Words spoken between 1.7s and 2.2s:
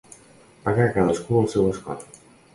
escot.